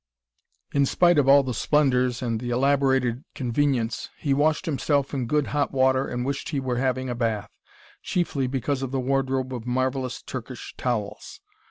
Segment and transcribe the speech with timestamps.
[0.71, 5.45] In spite of all the splendours and the elaborated convenience, he washed himself in good
[5.53, 7.51] hot water, and wished he were having a bath,
[8.01, 11.39] chiefly because of the wardrobe of marvellous Turkish towels.